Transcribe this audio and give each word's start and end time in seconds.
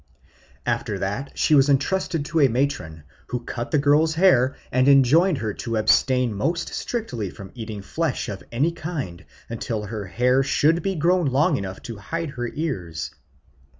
After 0.65 0.97
that 0.97 1.33
she 1.37 1.53
was 1.53 1.69
entrusted 1.69 2.25
to 2.25 2.39
a 2.39 2.47
matron, 2.49 3.03
who 3.27 3.41
cut 3.43 3.69
the 3.69 3.77
girl's 3.77 4.15
hair 4.15 4.55
and 4.71 4.87
enjoined 4.87 5.37
her 5.37 5.53
to 5.53 5.77
abstain 5.77 6.33
most 6.33 6.69
strictly 6.73 7.29
from 7.29 7.51
eating 7.53 7.83
flesh 7.83 8.27
of 8.27 8.41
any 8.51 8.71
kind 8.71 9.23
until 9.47 9.83
her 9.85 10.07
hair 10.07 10.41
should 10.41 10.81
be 10.81 10.95
grown 10.95 11.27
long 11.27 11.55
enough 11.55 11.83
to 11.83 11.97
hide 11.97 12.31
her 12.31 12.47
ears. 12.55 13.11